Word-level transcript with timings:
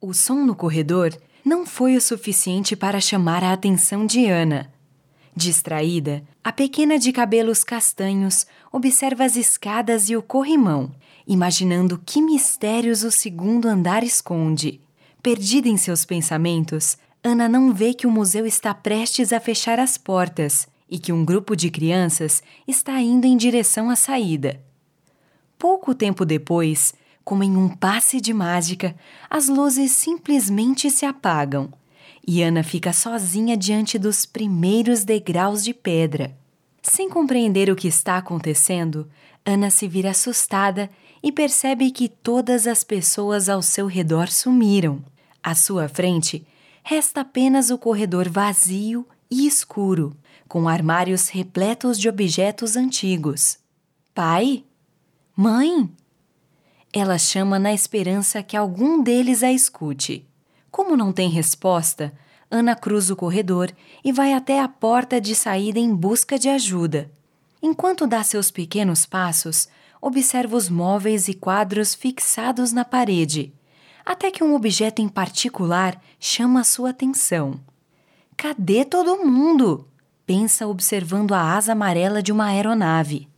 O 0.00 0.12
som 0.12 0.44
no 0.44 0.54
corredor 0.54 1.16
não 1.42 1.64
foi 1.64 1.96
o 1.96 2.00
suficiente 2.02 2.76
para 2.76 3.00
chamar 3.00 3.42
a 3.42 3.52
atenção 3.52 4.04
de 4.04 4.26
Ana. 4.26 4.70
Distraída, 5.34 6.22
a 6.44 6.52
pequena 6.52 6.98
de 6.98 7.12
cabelos 7.12 7.64
castanhos 7.64 8.46
observa 8.70 9.24
as 9.24 9.36
escadas 9.36 10.10
e 10.10 10.16
o 10.16 10.22
corrimão, 10.22 10.94
imaginando 11.26 12.00
que 12.04 12.20
mistérios 12.20 13.04
o 13.04 13.10
segundo 13.10 13.66
andar 13.68 14.02
esconde. 14.02 14.80
Perdida 15.22 15.68
em 15.68 15.78
seus 15.78 16.04
pensamentos, 16.04 16.98
Ana 17.24 17.48
não 17.48 17.72
vê 17.72 17.94
que 17.94 18.06
o 18.06 18.10
museu 18.10 18.46
está 18.46 18.74
prestes 18.74 19.32
a 19.32 19.40
fechar 19.40 19.78
as 19.78 19.96
portas 19.96 20.68
e 20.90 20.98
que 20.98 21.12
um 21.12 21.24
grupo 21.24 21.56
de 21.56 21.70
crianças 21.70 22.42
está 22.68 23.00
indo 23.00 23.24
em 23.24 23.36
direção 23.36 23.88
à 23.88 23.96
saída. 23.96 24.60
Pouco 25.58 25.94
tempo 25.94 26.24
depois, 26.26 26.94
como 27.26 27.42
em 27.42 27.58
um 27.58 27.68
passe 27.68 28.22
de 28.22 28.32
mágica, 28.32 28.96
as 29.28 29.48
luzes 29.48 29.92
simplesmente 29.92 30.90
se 30.90 31.04
apagam 31.04 31.70
e 32.26 32.42
Ana 32.42 32.64
fica 32.64 32.92
sozinha 32.92 33.56
diante 33.56 33.98
dos 33.98 34.26
primeiros 34.26 35.04
degraus 35.04 35.62
de 35.62 35.72
pedra. 35.72 36.36
Sem 36.82 37.08
compreender 37.08 37.70
o 37.70 37.76
que 37.76 37.86
está 37.86 38.16
acontecendo, 38.16 39.08
Ana 39.44 39.70
se 39.70 39.86
vira 39.86 40.10
assustada 40.10 40.90
e 41.22 41.30
percebe 41.30 41.90
que 41.92 42.08
todas 42.08 42.66
as 42.66 42.82
pessoas 42.82 43.48
ao 43.48 43.62
seu 43.62 43.86
redor 43.86 44.28
sumiram. 44.28 45.04
À 45.40 45.54
sua 45.54 45.88
frente, 45.88 46.44
resta 46.82 47.20
apenas 47.20 47.70
o 47.70 47.78
corredor 47.78 48.28
vazio 48.28 49.06
e 49.30 49.46
escuro, 49.46 50.16
com 50.48 50.68
armários 50.68 51.28
repletos 51.28 51.98
de 51.98 52.08
objetos 52.08 52.76
antigos. 52.76 53.58
Pai? 54.12 54.64
Mãe? 55.36 55.90
Ela 56.98 57.18
chama 57.18 57.58
na 57.58 57.74
esperança 57.74 58.42
que 58.42 58.56
algum 58.56 59.02
deles 59.02 59.42
a 59.42 59.52
escute. 59.52 60.26
Como 60.70 60.96
não 60.96 61.12
tem 61.12 61.28
resposta, 61.28 62.10
Ana 62.50 62.74
cruza 62.74 63.12
o 63.12 63.16
corredor 63.16 63.70
e 64.02 64.10
vai 64.10 64.32
até 64.32 64.62
a 64.62 64.66
porta 64.66 65.20
de 65.20 65.34
saída 65.34 65.78
em 65.78 65.94
busca 65.94 66.38
de 66.38 66.48
ajuda. 66.48 67.10
Enquanto 67.62 68.06
dá 68.06 68.22
seus 68.22 68.50
pequenos 68.50 69.04
passos, 69.04 69.68
observa 70.00 70.56
os 70.56 70.70
móveis 70.70 71.28
e 71.28 71.34
quadros 71.34 71.94
fixados 71.94 72.72
na 72.72 72.82
parede, 72.82 73.52
até 74.02 74.30
que 74.30 74.42
um 74.42 74.54
objeto 74.54 75.02
em 75.02 75.08
particular 75.08 76.00
chama 76.18 76.64
sua 76.64 76.90
atenção. 76.90 77.60
Cadê 78.38 78.86
todo 78.86 79.22
mundo? 79.22 79.86
pensa 80.24 80.66
observando 80.66 81.34
a 81.34 81.42
asa 81.42 81.72
amarela 81.72 82.22
de 82.22 82.32
uma 82.32 82.46
aeronave. 82.46 83.28